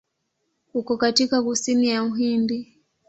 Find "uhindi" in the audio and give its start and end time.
2.03-2.73